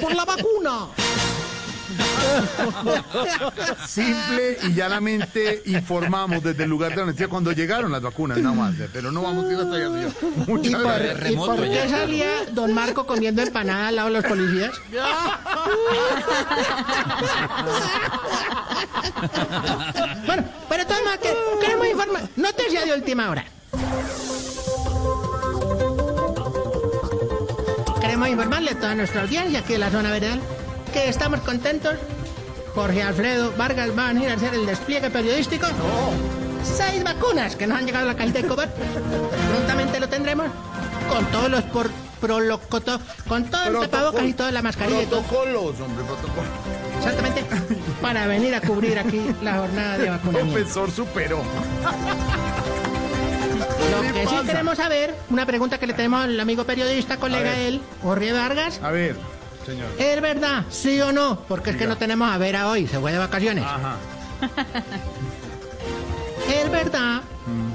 por 0.00 0.14
la 0.14 0.24
vacuna! 0.24 0.88
Simple 3.86 4.58
y 4.62 4.74
llanamente 4.74 5.62
informamos 5.66 6.42
desde 6.42 6.64
el 6.64 6.70
lugar 6.70 6.90
de 6.90 6.96
la 6.96 7.04
noticia 7.06 7.28
cuando 7.28 7.52
llegaron 7.52 7.92
las 7.92 8.02
vacunas, 8.02 8.36
nada 8.38 8.54
más. 8.54 8.74
Pero 8.92 9.12
no 9.12 9.22
vamos 9.22 9.44
a 9.44 9.52
ir 9.52 9.58
hasta 9.58 9.76
allá, 9.76 9.88
señor. 9.88 10.10
¿Y 10.22 10.50
Muchas 10.50 10.74
por, 10.74 10.82
gracias. 10.82 11.30
¿y 11.30 11.36
por 11.36 11.62
qué 11.62 11.88
salía 11.88 12.26
don 12.52 12.72
Marco 12.72 13.06
comiendo 13.06 13.42
empanada 13.42 13.88
al 13.88 13.96
lado 13.96 14.08
de 14.08 14.14
los 14.14 14.24
policías? 14.24 14.72
bueno, 20.26 20.44
pero 20.68 20.86
todo 20.86 21.04
más 21.04 21.18
que 21.18 21.34
queremos 21.60 21.86
informar. 21.88 22.22
Noticia 22.36 22.84
de 22.84 22.94
última 22.94 23.30
hora. 23.30 23.44
Queremos 28.24 28.42
informarle 28.42 28.70
a 28.70 28.80
toda 28.80 28.94
nuestra 28.94 29.20
audiencia 29.20 29.58
aquí 29.58 29.74
en 29.74 29.80
la 29.80 29.90
zona 29.90 30.10
veredal 30.10 30.40
que 30.94 31.10
estamos 31.10 31.40
contentos. 31.40 31.94
Jorge 32.74 33.02
Alfredo 33.02 33.52
Vargas 33.58 33.90
va 33.96 34.08
a 34.08 34.12
venir 34.14 34.30
a 34.30 34.34
hacer 34.34 34.54
el 34.54 34.64
despliegue 34.64 35.10
periodístico. 35.10 35.66
Seis 36.62 37.04
vacunas 37.04 37.54
que 37.54 37.66
nos 37.66 37.76
han 37.76 37.84
llegado 37.84 38.06
a 38.08 38.12
la 38.12 38.16
cajita 38.16 38.40
de 38.40 38.48
cobar. 38.48 38.74
Prontamente 39.50 40.00
lo 40.00 40.08
tendremos 40.08 40.46
con 41.10 41.26
todos 41.26 41.50
los 41.50 41.64
por 41.64 41.90
prolocoto, 42.18 42.98
con 43.28 43.44
todo 43.44 43.82
el 43.82 43.90
tapabocas 43.90 44.24
y 44.24 44.32
toda 44.32 44.52
la 44.52 44.62
mascarilla. 44.62 45.06
Protocolos, 45.06 45.80
hombre, 45.80 46.04
protocolos. 46.06 46.50
Exactamente. 46.96 47.44
Para 48.00 48.26
venir 48.26 48.54
a 48.54 48.62
cubrir 48.62 48.98
aquí 48.98 49.20
la 49.42 49.58
jornada 49.58 49.98
de 49.98 50.08
vacunamiento. 50.08 50.54
Profesor 50.54 50.90
superó. 50.90 51.42
Lo 53.94 54.02
¿Qué 54.02 54.12
que 54.12 54.26
sí 54.26 54.34
queremos 54.46 54.76
saber, 54.76 55.14
una 55.30 55.46
pregunta 55.46 55.78
que 55.78 55.86
le 55.86 55.94
tenemos 55.94 56.24
al 56.24 56.38
amigo 56.38 56.64
periodista, 56.64 57.16
colega 57.16 57.50
ver. 57.50 57.58
él, 57.60 57.80
Jorge 58.02 58.32
Vargas. 58.32 58.80
A 58.82 58.90
ver, 58.90 59.16
señor. 59.64 59.86
¿Es 59.98 60.20
verdad? 60.20 60.64
¿Sí 60.70 61.00
o 61.00 61.12
no? 61.12 61.40
Porque 61.48 61.70
es 61.70 61.76
que 61.76 61.86
no 61.86 61.96
tenemos 61.96 62.30
a 62.30 62.38
Vera 62.38 62.68
hoy, 62.68 62.86
se 62.86 62.98
fue 62.98 63.12
de 63.12 63.18
vacaciones. 63.18 63.64
Ajá. 63.64 63.96
¿Es 66.52 66.70
verdad 66.70 67.22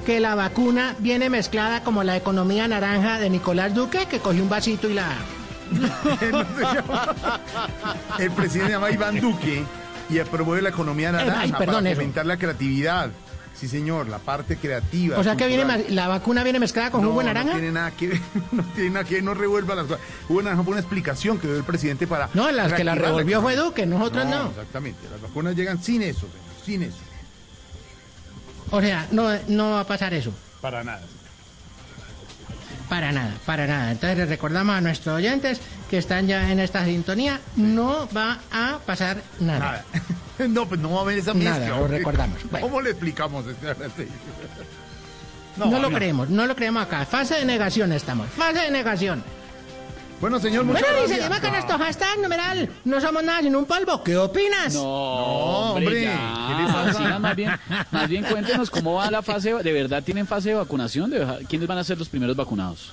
que 0.06 0.20
la 0.20 0.36
vacuna 0.36 0.96
viene 1.00 1.30
mezclada 1.30 1.84
como 1.84 2.04
la 2.04 2.18
economía 2.18 2.68
naranja 2.68 3.20
de 3.20 3.30
Nicolás 3.30 3.74
Duque, 3.74 4.06
que 4.08 4.20
cogió 4.20 4.44
un 4.44 4.50
vasito 4.50 4.90
y 4.90 4.94
la... 4.94 5.08
El 8.20 8.32
presidente 8.32 8.72
se 8.72 8.74
llama 8.74 8.90
Iván 8.90 9.22
Duque 9.22 9.64
y 10.10 10.20
promueve 10.22 10.64
la 10.64 10.70
economía 10.70 11.12
naranja 11.12 11.42
ay, 11.42 11.52
perdón, 11.52 11.76
para 11.76 11.90
eso. 11.92 12.02
fomentar 12.02 12.26
la 12.26 12.38
creatividad. 12.38 13.12
Sí, 13.54 13.68
señor, 13.68 14.08
la 14.08 14.20
parte 14.20 14.56
creativa. 14.58 15.18
O 15.20 15.24
sea 15.24 15.36
que 15.36 15.48
viene 15.48 15.64
cultural. 15.64 15.96
la 15.96 16.08
vacuna 16.08 16.44
viene 16.44 16.60
mezclada 16.60 16.92
con 16.92 17.02
no, 17.02 17.10
jugo 17.10 17.20
de 17.20 17.26
naranja. 17.26 17.52
No 17.52 17.60
tiene 17.60 17.72
nada 17.72 17.92
que 17.92 18.08
ver, 18.08 18.22
no 18.52 18.64
tiene 18.76 18.90
nada 18.92 19.06
que 19.06 19.16
ver, 19.16 19.24
no 19.24 19.34
revuelva 19.34 19.76
las 19.76 19.86
cosas. 19.86 20.02
Fue 20.28 20.38
una 20.38 20.80
explicación 20.80 21.40
que 21.40 21.48
dio 21.48 21.58
el 21.58 21.64
presidente 21.64 22.08
para. 22.08 22.30
No, 22.34 22.50
las 22.52 22.74
que 22.74 22.84
la 22.84 22.96
revolvió 22.96 23.42
fue. 23.42 23.56
Duque, 23.56 23.86
nosotros 23.86 24.26
no. 24.26 24.50
Exactamente, 24.50 25.10
las 25.12 25.22
vacunas 25.22 25.56
llegan 25.56 25.84
sin 25.84 26.02
eso, 26.02 26.22
señor, 26.22 26.66
sin 26.66 26.84
eso. 26.84 26.98
O 28.72 28.82
sea, 28.82 29.08
no, 29.12 29.30
no 29.48 29.72
va 29.72 29.82
a 29.82 29.88
pasar 29.88 30.14
eso. 30.14 30.32
Para 30.62 30.84
nada. 30.84 31.02
Para 32.90 33.12
nada, 33.12 33.32
para 33.46 33.68
nada. 33.68 33.92
Entonces 33.92 34.18
les 34.18 34.30
recordamos 34.30 34.76
a 34.76 34.82
nuestros 34.82 35.16
oyentes 35.16 35.62
que 35.90 35.98
están 36.00 36.28
ya 36.28 36.52
en 36.52 36.60
esta 36.60 36.84
sintonía, 36.86 37.40
no 37.56 38.10
va 38.16 38.40
a 38.52 38.80
pasar 38.86 39.22
nada. 39.40 39.60
Nada. 39.60 39.86
No, 40.48 40.66
pues 40.70 40.80
no 40.80 40.92
va 40.94 41.00
a 41.00 41.02
haber 41.02 41.18
esa 41.18 41.34
Nada, 41.34 41.50
mezcla. 41.60 41.68
lo 41.76 41.82
hombre. 41.84 41.98
recordamos. 41.98 42.38
Bueno. 42.50 42.66
¿Cómo 42.66 42.80
le 42.82 42.92
explicamos? 42.92 43.46
este? 43.46 44.08
No, 45.58 45.80
lo 45.80 45.92
creemos, 45.92 46.30
no 46.30 46.46
lo 46.46 46.56
creemos 46.56 46.82
acá. 46.84 47.06
Fase 47.06 47.36
de 47.36 47.44
negación 47.46 47.92
estamos. 47.92 48.30
Fase 48.30 48.60
de 48.60 48.72
negación. 48.72 49.22
Bueno, 50.22 50.40
señor, 50.40 50.66
muchas 50.66 50.82
Bueno, 50.82 50.96
y 50.98 51.00
gracias. 51.00 51.18
seguimos 51.20 51.40
con 51.40 51.52
nuestro 51.52 51.78
hashtag 51.78 52.20
numeral. 52.20 52.70
No 52.84 53.00
somos 53.00 53.24
nada 53.24 53.42
sin 53.42 53.56
un 53.56 53.66
polvo. 53.66 54.04
¿Qué 54.04 54.18
opinas? 54.18 54.74
No, 54.74 54.84
hombre, 55.74 56.10
más 57.20 57.36
bien, 57.36 57.52
más 57.92 58.10
bien 58.10 58.24
cuéntenos 58.26 58.70
cómo 58.70 58.96
va 58.96 59.10
la 59.10 59.22
fase, 59.22 59.54
de 59.54 59.72
verdad 59.72 60.04
tienen 60.04 60.28
fase 60.28 60.50
de 60.50 60.56
vacunación, 60.56 61.10
¿De 61.10 61.20
verdad? 61.20 61.40
¿quiénes 61.48 61.68
van 61.68 61.78
a 61.78 61.84
ser 61.84 61.98
los 61.98 62.10
primeros 62.10 62.36
vacunados? 62.36 62.92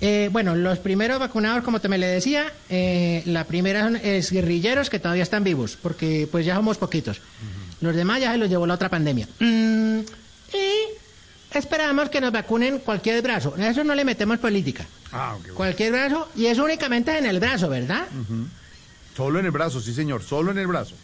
Eh, 0.00 0.28
bueno, 0.32 0.54
los 0.54 0.78
primeros 0.78 1.18
vacunados, 1.18 1.64
como 1.64 1.80
te 1.80 1.88
me 1.88 1.98
le 1.98 2.06
decía, 2.06 2.52
eh, 2.70 3.22
la 3.26 3.44
primera 3.44 3.82
son 3.82 3.96
es 3.96 4.30
guerrilleros 4.30 4.88
que 4.90 5.00
todavía 5.00 5.24
están 5.24 5.42
vivos, 5.44 5.76
porque 5.82 6.28
pues 6.30 6.46
ya 6.46 6.54
somos 6.54 6.78
poquitos. 6.78 7.20
Los 7.80 7.94
demás 7.94 8.20
ya 8.20 8.32
se 8.32 8.38
los 8.38 8.48
llevó 8.48 8.66
la 8.66 8.74
otra 8.74 8.88
pandemia. 8.88 9.26
Mm, 9.40 9.98
y 10.54 10.72
esperamos 11.52 12.08
que 12.10 12.20
nos 12.20 12.32
vacunen 12.32 12.78
cualquier 12.80 13.22
brazo. 13.22 13.54
A 13.58 13.68
eso 13.68 13.84
no 13.84 13.94
le 13.94 14.04
metemos 14.04 14.38
política. 14.38 14.84
Ah, 15.12 15.34
ok, 15.34 15.40
bueno. 15.42 15.54
Cualquier 15.54 15.92
brazo, 15.92 16.28
y 16.36 16.46
es 16.46 16.58
únicamente 16.58 17.16
en 17.16 17.26
el 17.26 17.40
brazo, 17.40 17.68
¿verdad? 17.68 18.06
Solo 19.16 19.38
en 19.40 19.46
el 19.46 19.50
brazo, 19.50 19.80
sí, 19.80 19.92
señor, 19.94 20.22
solo 20.22 20.50
en 20.50 20.58
el 20.58 20.66
brazo. 20.66 20.94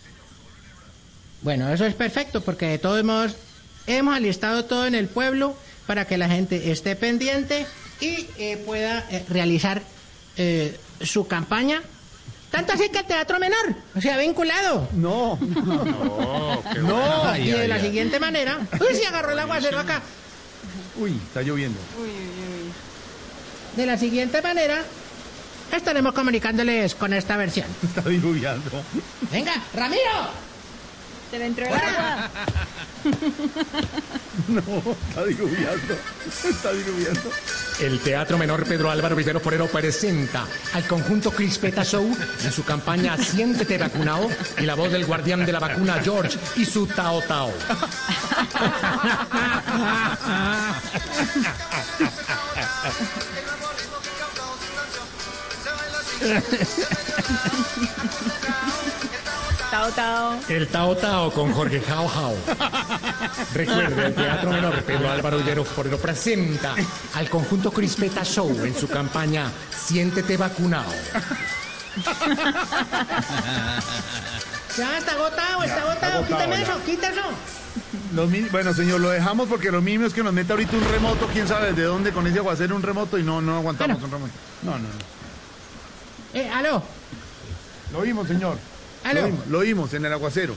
Bueno, 1.42 1.68
eso 1.72 1.84
es 1.84 1.94
perfecto, 1.94 2.40
porque 2.42 2.66
de 2.66 2.78
todos 2.78 3.02
modos 3.04 3.36
hemos 3.86 4.14
alistado 4.14 4.64
todo 4.64 4.86
en 4.86 4.94
el 4.94 5.08
pueblo 5.08 5.56
para 5.86 6.06
que 6.06 6.16
la 6.16 6.28
gente 6.28 6.70
esté 6.70 6.96
pendiente 6.96 7.66
y 8.00 8.26
eh, 8.38 8.62
pueda 8.64 9.04
eh, 9.10 9.24
realizar 9.28 9.82
eh, 10.36 10.78
su 11.02 11.26
campaña. 11.26 11.82
Tanto 12.50 12.72
así 12.72 12.88
que 12.88 12.98
el 13.00 13.04
teatro 13.06 13.38
menor 13.40 13.74
se 14.00 14.10
ha 14.12 14.16
vinculado. 14.16 14.88
No, 14.92 15.38
No, 15.42 16.62
qué 16.72 16.80
bueno. 16.80 17.36
y 17.36 17.50
de 17.50 17.68
la 17.68 17.80
siguiente 17.80 18.20
manera. 18.20 18.60
Uy, 18.80 18.94
se 18.94 19.06
agarró 19.06 19.32
el 19.32 19.38
aguacero 19.40 19.78
acá. 19.80 20.00
Uy, 20.96 21.12
está 21.26 21.42
lloviendo. 21.42 21.78
De 23.76 23.86
la 23.86 23.98
siguiente 23.98 24.40
manera, 24.40 24.84
estaremos 25.72 26.12
comunicándoles 26.14 26.94
con 26.94 27.12
esta 27.12 27.36
versión. 27.36 27.66
Está 27.82 28.02
diluviando. 28.08 28.70
Venga, 29.32 29.54
Ramiro. 29.74 30.30
Se 31.30 31.38
le 31.38 31.46
entró 31.46 31.66
el 31.66 31.72
agua. 31.72 32.30
No, 34.48 34.60
está 34.60 35.24
diluviando. 35.26 35.94
Está 36.26 36.72
diluviando. 36.72 37.30
El 37.81 37.99
Teatro 38.00 38.38
Menor 38.38 38.64
Pedro 38.64 38.90
Álvaro 38.90 39.16
Vivero 39.16 39.40
Forero 39.40 39.66
presenta 39.66 40.47
al 40.73 40.87
conjunto 40.87 41.31
Crispeta 41.31 41.85
Show 41.85 42.16
en 42.43 42.52
su 42.52 42.64
campaña 42.64 43.16
Siéntete 43.16 43.78
vacunado 43.78 44.28
y 44.59 44.62
la 44.62 44.75
voz 44.75 44.93
del 44.93 45.04
guardián 45.04 45.45
de 45.45 45.52
la 45.52 45.59
vacuna 45.59 46.00
George 46.02 46.38
y 46.57 46.64
su 46.64 46.87
Tao 46.87 47.21
Tao. 47.23 47.52
Tao, 59.75 59.90
tao. 59.90 60.38
El 60.49 60.69
Tao 60.69 60.95
Tao 60.97 61.33
con 61.33 61.52
Jorge 61.52 61.81
Jao 61.81 62.07
Jao. 62.07 62.37
Recuerde, 63.54 64.07
el 64.07 64.14
Teatro 64.14 64.50
Menor 64.52 64.81
Pedro 64.85 65.11
Álvaro 65.11 65.64
Forero 65.64 65.99
presenta 65.99 66.76
al 67.14 67.28
conjunto 67.28 67.73
Crispeta 67.73 68.23
Show 68.25 68.64
en 68.64 68.76
su 68.78 68.87
campaña 68.87 69.50
Siéntete 69.76 70.37
vacunado. 70.37 70.93
Ya 74.78 74.99
está 74.99 75.12
agotado, 75.12 75.62
está 75.64 75.81
agotado. 75.83 76.25
Quítame 76.25 76.62
eso, 76.62 76.81
quítame 76.87 77.14
eso. 77.16 77.25
Los 78.14 78.31
mi- 78.31 78.43
bueno, 78.43 78.73
señor, 78.75 79.00
lo 79.00 79.11
dejamos 79.11 79.49
porque 79.49 79.73
lo 79.73 79.83
mínimo 79.83 80.07
es 80.07 80.12
que 80.14 80.23
nos 80.23 80.33
meta 80.33 80.52
ahorita 80.52 80.76
un 80.76 80.88
remoto, 80.88 81.26
quién 81.33 81.49
sabe 81.49 81.73
de 81.73 81.83
dónde 81.83 82.12
con 82.12 82.25
ese 82.28 82.38
aguacero 82.38 82.76
un 82.76 82.83
remoto 82.83 83.19
y 83.19 83.25
no, 83.25 83.40
no 83.40 83.57
aguantamos 83.57 83.99
Bueno. 84.00 84.07
un 84.07 84.12
remoto. 84.12 84.38
No, 84.62 84.71
no, 84.73 84.78
no. 84.78 86.38
Eh, 86.40 86.49
aló. 86.49 86.81
Lo 87.93 88.02
vimos, 88.02 88.28
señor. 88.28 88.57
Aló. 89.04 89.20
Lo 89.20 89.26
vimos, 89.26 89.46
lo 89.49 89.61
vimos 89.61 89.94
en 89.94 90.04
el 90.06 90.12
aguacero. 90.12 90.54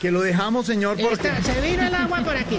Que 0.00 0.10
lo 0.10 0.20
dejamos, 0.20 0.66
señor, 0.66 0.98
porque... 1.00 1.28
Está- 1.28 1.42
se 1.42 1.60
vino 1.60 1.82
el 1.86 1.94
agua 1.94 2.20
por 2.24 2.36
aquí. 2.36 2.58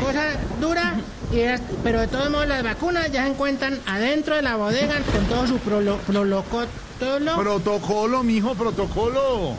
Cosa 0.00 0.24
dura, 0.60 0.94
y 1.32 1.40
es- 1.40 1.60
pero 1.84 2.00
de 2.00 2.08
todos 2.08 2.30
modos 2.30 2.48
las 2.48 2.62
vacunas 2.64 3.12
ya 3.12 3.24
se 3.24 3.30
encuentran 3.30 3.78
adentro 3.86 4.34
de 4.34 4.42
la 4.42 4.56
bodega 4.56 4.96
con 5.12 5.24
todo 5.26 5.46
su 5.46 5.58
prolo, 5.58 5.98
prolocotolo. 5.98 7.36
Protocolo, 7.36 8.22
mijo, 8.22 8.54
protocolo. 8.54 9.52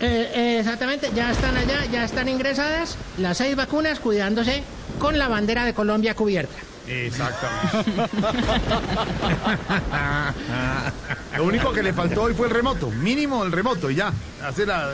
Eh, 0.00 0.30
eh, 0.34 0.58
exactamente, 0.60 1.10
ya 1.14 1.30
están 1.32 1.56
allá, 1.56 1.84
ya 1.90 2.04
están 2.04 2.28
ingresadas 2.28 2.96
las 3.18 3.38
seis 3.38 3.56
vacunas 3.56 3.98
cuidándose 3.98 4.62
con 4.98 5.18
la 5.18 5.28
bandera 5.28 5.64
de 5.64 5.74
Colombia 5.74 6.14
cubierta. 6.14 6.54
Exactamente. 6.88 7.92
Lo 11.36 11.44
único 11.44 11.72
que 11.72 11.82
le 11.82 11.92
faltó 11.92 12.22
hoy 12.22 12.34
fue 12.34 12.46
el 12.46 12.52
remoto, 12.54 12.90
mínimo 12.90 13.44
el 13.44 13.52
remoto 13.52 13.90
y 13.90 13.96
ya. 13.96 14.12
Hace 14.42 14.64
la 14.66 14.88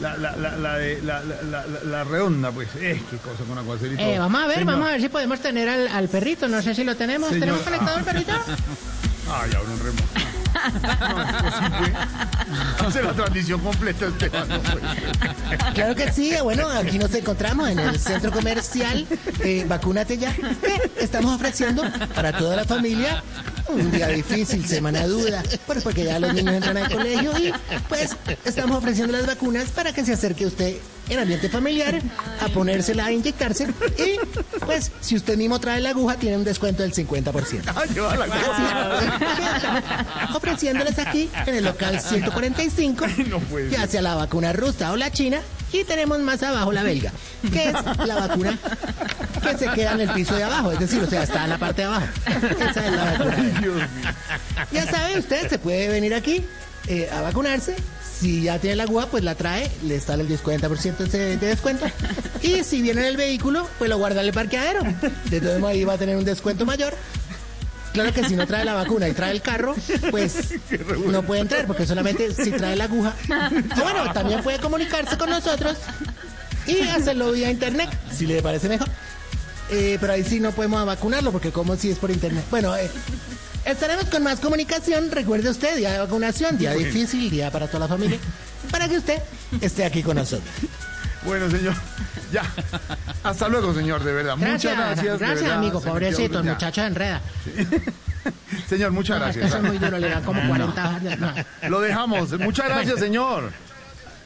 la, 0.00 0.14
la, 0.18 0.36
la, 0.36 0.56
la, 0.56 0.76
de- 0.76 1.00
la, 1.02 1.20
la, 1.24 1.42
la- 1.42 1.66
la- 1.66 1.82
la 1.84 2.04
redonda, 2.04 2.50
pues. 2.52 2.68
Eh, 2.76 3.00
qué 3.10 3.16
cosa 3.16 3.44
con 3.48 3.56
aguacerito. 3.56 4.02
Eh, 4.02 4.18
vamos 4.18 4.42
a 4.42 4.46
ver, 4.46 4.58
Señor. 4.58 4.72
vamos 4.74 4.88
a 4.88 4.90
ver 4.92 5.00
si 5.00 5.08
podemos 5.08 5.40
tener 5.40 5.68
al, 5.70 5.88
al 5.88 6.08
perrito, 6.08 6.48
no 6.48 6.60
sé 6.60 6.74
si 6.74 6.84
lo 6.84 6.94
tenemos. 6.96 7.30
Señor. 7.30 7.40
¿Tenemos 7.40 7.62
conectado 7.62 7.96
al 7.96 8.04
perrito? 8.04 8.32
Ay, 9.32 9.50
ahora 9.56 9.70
un 9.70 9.78
remoto. 9.78 10.04
No, 10.72 11.22
esto 11.22 11.44
sí 11.58 11.64
fue. 11.78 12.86
Hace 12.86 13.02
la 13.02 13.12
transmisión 13.12 13.60
completa, 13.60 14.06
Esteban. 14.06 14.48
Claro 15.74 15.94
que 15.94 16.12
sí, 16.12 16.32
bueno, 16.42 16.68
aquí 16.68 16.98
nos 16.98 17.12
encontramos 17.14 17.68
en 17.68 17.78
el 17.78 17.98
centro 17.98 18.30
comercial 18.30 19.06
eh, 19.40 19.64
Vacúnate 19.68 20.18
Ya. 20.18 20.34
Estamos 20.98 21.34
ofreciendo 21.34 21.82
para 22.14 22.36
toda 22.36 22.56
la 22.56 22.64
familia 22.64 23.22
un 23.68 23.90
día 23.90 24.08
difícil, 24.08 24.66
semana 24.66 25.06
dura, 25.06 25.42
pues 25.66 25.82
porque 25.82 26.04
ya 26.04 26.18
los 26.18 26.32
niños 26.34 26.54
entran 26.54 26.76
al 26.76 26.90
colegio 26.90 27.32
y 27.38 27.52
pues 27.88 28.16
estamos 28.44 28.78
ofreciendo 28.78 29.12
las 29.12 29.26
vacunas 29.26 29.70
para 29.70 29.92
que 29.92 30.04
se 30.04 30.12
acerque 30.12 30.46
usted 30.46 30.76
en 31.08 31.18
ambiente 31.18 31.48
familiar 31.48 32.00
a 32.40 32.48
ponérsela, 32.48 33.06
a 33.06 33.12
inyectarse 33.12 33.68
y 33.98 34.18
pues 34.64 34.90
si 35.00 35.16
usted 35.16 35.36
mismo 35.36 35.60
trae 35.60 35.80
la 35.80 35.90
aguja 35.90 36.16
tiene 36.16 36.36
un 36.36 36.44
descuento 36.44 36.82
del 36.82 36.92
50%. 36.92 37.62
Ah, 37.66 37.84
lleva 37.92 38.16
la 38.16 38.26
cosa. 38.26 39.02
ofreciéndoles 40.34 40.98
aquí 40.98 41.28
en 41.46 41.54
el 41.54 41.64
local 41.64 42.00
145, 42.00 43.06
No 43.28 43.40
puede 43.40 43.70
ya 43.70 43.86
sea 43.86 44.02
la 44.02 44.14
vacuna 44.14 44.52
rusa 44.52 44.92
o 44.92 44.96
la 44.96 45.10
china, 45.12 45.40
y 45.72 45.84
tenemos 45.84 46.18
más 46.20 46.42
abajo 46.42 46.72
la 46.72 46.82
belga, 46.82 47.12
que 47.52 47.68
es 47.68 47.74
la 48.06 48.26
vacuna 48.26 48.58
que 49.40 49.58
se 49.58 49.68
queda 49.70 49.92
en 49.92 50.00
el 50.00 50.10
piso 50.10 50.34
de 50.34 50.44
abajo, 50.44 50.72
es 50.72 50.78
decir, 50.78 51.02
o 51.02 51.06
sea, 51.06 51.22
está 51.22 51.44
en 51.44 51.50
la 51.50 51.58
parte 51.58 51.82
de 51.82 51.88
abajo. 51.88 52.06
Esa 52.70 52.86
es 52.86 52.92
la 52.92 53.04
vacuna. 53.04 53.88
Ya 54.72 54.90
sabe, 54.90 55.18
usted 55.18 55.48
se 55.48 55.58
puede 55.58 55.88
venir 55.88 56.14
aquí 56.14 56.44
eh, 56.86 57.08
a 57.12 57.20
vacunarse. 57.22 57.76
Si 58.18 58.42
ya 58.42 58.58
tiene 58.58 58.76
la 58.76 58.84
aguja, 58.84 59.06
pues 59.06 59.22
la 59.24 59.34
trae, 59.34 59.70
le 59.84 60.00
sale 60.00 60.22
el 60.22 60.38
50% 60.40 60.96
de 60.96 61.36
de 61.36 61.46
descuento. 61.46 61.84
Y 62.42 62.64
si 62.64 62.80
viene 62.80 63.02
en 63.02 63.08
el 63.08 63.16
vehículo, 63.16 63.68
pues 63.78 63.90
lo 63.90 63.98
guarda 63.98 64.22
en 64.22 64.28
el 64.28 64.32
parqueadero. 64.32 64.80
De 65.28 65.40
todos 65.40 65.60
modos, 65.60 65.74
ahí 65.74 65.84
va 65.84 65.94
a 65.94 65.98
tener 65.98 66.16
un 66.16 66.24
descuento 66.24 66.64
mayor. 66.64 66.94
Claro 67.92 68.12
que 68.12 68.24
si 68.24 68.36
no 68.36 68.46
trae 68.46 68.64
la 68.64 68.74
vacuna 68.74 69.08
y 69.08 69.12
trae 69.12 69.32
el 69.32 69.40
carro, 69.40 69.74
pues 70.10 70.54
no 71.06 71.22
puede 71.22 71.40
entrar, 71.40 71.66
porque 71.66 71.86
solamente 71.86 72.32
si 72.34 72.50
trae 72.50 72.76
la 72.76 72.84
aguja. 72.84 73.14
O 73.74 73.82
bueno, 73.82 74.12
también 74.12 74.42
puede 74.42 74.58
comunicarse 74.58 75.16
con 75.16 75.30
nosotros 75.30 75.78
y 76.66 76.80
hacerlo 76.88 77.32
vía 77.32 77.50
internet, 77.50 77.88
si 78.12 78.26
le 78.26 78.42
parece 78.42 78.68
mejor. 78.68 78.88
Eh, 79.70 79.98
pero 80.00 80.12
ahí 80.12 80.22
sí 80.24 80.38
no 80.40 80.52
podemos 80.52 80.84
vacunarlo, 80.86 81.32
porque 81.32 81.50
como 81.50 81.76
si 81.76 81.90
es 81.90 81.98
por 81.98 82.10
internet. 82.10 82.44
Bueno, 82.50 82.76
eh, 82.76 82.88
estaremos 83.64 84.04
con 84.06 84.22
más 84.22 84.40
comunicación. 84.40 85.10
Recuerde 85.10 85.50
usted, 85.50 85.76
día 85.76 85.92
de 85.92 85.98
vacunación, 85.98 86.56
día 86.58 86.72
difícil, 86.72 87.30
día 87.30 87.50
para 87.50 87.66
toda 87.66 87.80
la 87.80 87.88
familia, 87.88 88.18
para 88.70 88.88
que 88.88 88.98
usted 88.98 89.18
esté 89.60 89.84
aquí 89.84 90.02
con 90.02 90.16
nosotros. 90.16 90.48
Bueno, 91.24 91.50
señor, 91.50 91.74
ya. 92.32 92.44
Hasta 93.24 93.48
luego, 93.48 93.74
señor, 93.74 94.04
de 94.04 94.12
verdad. 94.12 94.36
Gracias, 94.38 94.72
muchas 94.72 94.76
gracias. 94.76 95.18
gracias, 95.18 95.40
verdad, 95.42 95.56
amigo, 95.58 95.80
pobrecito, 95.80 96.38
el 96.38 96.44
muchacho 96.44 96.82
enreda. 96.82 97.20
Señor, 98.68 98.90
muchas 98.90 99.18
No, 99.18 99.24
gracias. 99.24 99.46
eso 99.46 99.56
es 99.58 99.62
muy 99.62 99.78
duro, 99.78 99.98
le 99.98 100.08
da 100.08 100.20
como 100.20 100.44
40 100.48 100.96
años. 100.96 101.18
No, 101.18 101.32
Lo 101.68 101.80
dejamos. 101.80 102.32
Muchas 102.40 102.66
gracias, 102.68 102.98
señor. 102.98 103.44
no 103.44 103.50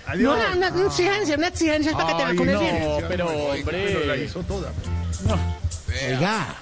Adiós. 0.06 0.38
una, 0.56 0.68
una 0.70 0.86
exigencia, 0.86 1.36
una 1.36 1.48
exigencia 1.48 1.92
para 1.92 2.06
que 2.06 2.14
te 2.14 2.22
vacunes 2.24 2.54
no, 2.54 2.60
bien. 2.60 3.04
pero, 3.08 3.26
hombre. 3.28 3.62
Pero 3.92 4.06
la 4.06 4.16
hizo 4.16 4.40
toda. 4.42 4.72
Oiga, 5.88 6.54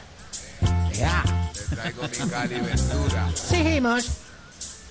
oiga. 0.62 1.24
Traigo 1.70 2.02
mi 2.02 2.30
Cali 2.30 2.60
Ventura. 2.60 3.28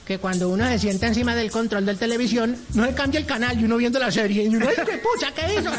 Que 0.06 0.20
cuando 0.20 0.48
uno 0.48 0.66
se 0.70 0.80
sienta 0.80 1.08
encima 1.08 1.36
del 1.36 1.52
control 1.52 1.86
del 1.86 1.98
televisión, 1.98 2.58
no 2.74 2.86
se 2.86 2.94
cambie 2.94 3.20
el 3.20 3.26
canal 3.26 3.60
y 3.60 3.66
uno 3.66 3.76
viendo 3.76 4.00
la 4.00 4.10
serie. 4.10 4.46
Y 4.46 4.56
uno, 4.56 4.68
¡ay, 4.70 4.76
qué 4.86 5.00
pucha, 5.00 5.34
qué 5.34 5.56
hizo! 5.56 5.70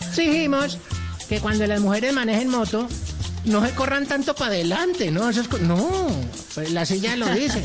Exigimos 0.08 0.78
que 1.28 1.40
cuando 1.40 1.66
las 1.66 1.80
mujeres 1.80 2.12
manejen 2.12 2.48
moto, 2.48 2.88
no 3.44 3.64
se 3.64 3.72
corran 3.74 4.06
tanto 4.06 4.34
para 4.34 4.52
adelante, 4.52 5.12
¿no? 5.12 5.30
Eso 5.30 5.42
es 5.42 5.60
no, 5.60 6.10
pues 6.54 6.72
la 6.72 6.84
silla 6.84 7.14
lo 7.16 7.28
dice. 7.28 7.62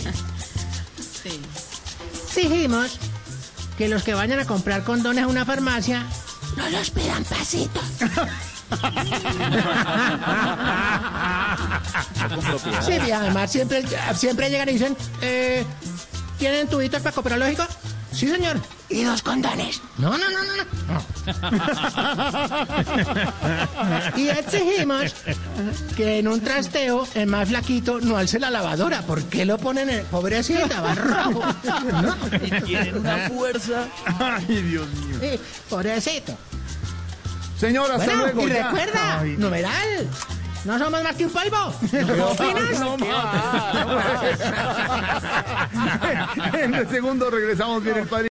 Exigimos 2.27 2.99
que 3.77 3.87
los 3.87 4.03
que 4.03 4.13
vayan 4.13 4.39
a 4.39 4.45
comprar 4.45 4.83
condones 4.83 5.23
a 5.23 5.27
una 5.27 5.45
farmacia 5.45 6.05
no 6.55 6.69
los 6.69 6.89
pidan 6.89 7.23
pasitos. 7.23 7.83
Sí, 12.85 12.93
y 13.07 13.11
además 13.11 13.51
siempre, 13.51 13.83
siempre 14.15 14.49
llegan 14.49 14.69
y 14.69 14.73
dicen, 14.73 14.95
eh, 15.21 15.65
¿tienen 16.37 16.67
tubitos 16.67 17.01
para 17.01 17.15
comprar 17.15 17.39
lógico? 17.39 17.65
Sí, 18.11 18.27
señor. 18.27 18.57
¿Y 18.89 19.03
dos 19.03 19.21
condones? 19.21 19.81
No, 19.99 20.09
no, 20.17 20.17
no, 20.17 20.39
no, 20.43 20.55
no. 20.93 21.01
y 24.17 24.29
exigimos 24.29 25.13
que 25.95 26.19
en 26.19 26.27
un 26.27 26.41
trasteo 26.41 27.07
el 27.13 27.27
más 27.27 27.49
flaquito 27.49 27.99
no 28.01 28.17
alce 28.17 28.39
la 28.39 28.49
lavadora. 28.49 29.01
¿Por 29.03 29.23
qué 29.25 29.45
lo 29.45 29.57
ponen 29.59 29.89
en 29.91 30.03
pobrecita? 30.05 30.81
Va 30.81 30.95
rojo. 30.95 31.41
No, 32.01 32.15
Y 32.43 32.61
tienen 32.61 32.97
una 32.97 33.29
fuerza. 33.29 33.85
Ay, 34.19 34.45
Dios 34.63 34.87
mío. 34.89 35.17
sí, 35.21 35.39
pobrecito. 35.69 36.35
Señor, 37.59 37.91
hasta 37.91 38.05
Bueno, 38.05 38.21
luego. 38.23 38.47
y 38.47 38.51
ya. 38.53 38.67
recuerda, 38.71 39.19
Ay, 39.19 39.35
numeral. 39.37 40.07
No 40.65 40.77
somos 40.77 41.01
más 41.03 41.15
que 41.15 41.25
un 41.25 41.31
polvo. 41.31 41.73
¿No 42.17 42.27
opinas? 42.29 42.79
no 42.79 42.97
en 46.59 46.75
el 46.75 46.89
segundo 46.89 47.29
regresamos 47.29 47.83
bien 47.83 47.97
el 47.97 48.07
padre. 48.07 48.27